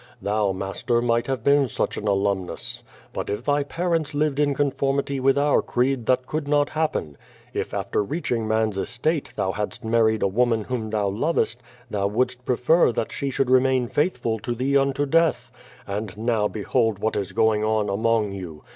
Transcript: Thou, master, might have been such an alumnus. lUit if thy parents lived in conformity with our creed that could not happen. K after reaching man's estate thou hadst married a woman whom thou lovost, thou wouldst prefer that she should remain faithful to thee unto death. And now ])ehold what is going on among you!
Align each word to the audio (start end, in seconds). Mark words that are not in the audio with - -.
Thou, 0.19 0.51
master, 0.51 0.99
might 0.99 1.27
have 1.27 1.43
been 1.43 1.67
such 1.67 1.95
an 1.95 2.07
alumnus. 2.07 2.83
lUit 3.15 3.29
if 3.29 3.43
thy 3.43 3.61
parents 3.61 4.15
lived 4.15 4.39
in 4.39 4.55
conformity 4.55 5.19
with 5.19 5.37
our 5.37 5.61
creed 5.61 6.07
that 6.07 6.25
could 6.25 6.47
not 6.47 6.69
happen. 6.69 7.19
K 7.53 7.63
after 7.71 8.01
reaching 8.03 8.47
man's 8.47 8.79
estate 8.79 9.31
thou 9.35 9.51
hadst 9.51 9.83
married 9.85 10.23
a 10.23 10.27
woman 10.27 10.63
whom 10.63 10.89
thou 10.89 11.07
lovost, 11.07 11.61
thou 11.91 12.07
wouldst 12.07 12.43
prefer 12.45 12.91
that 12.91 13.11
she 13.11 13.29
should 13.29 13.51
remain 13.51 13.87
faithful 13.87 14.39
to 14.39 14.55
thee 14.55 14.75
unto 14.75 15.05
death. 15.05 15.51
And 15.85 16.17
now 16.17 16.47
])ehold 16.47 16.97
what 16.97 17.15
is 17.15 17.31
going 17.31 17.63
on 17.63 17.87
among 17.87 18.31
you! 18.31 18.63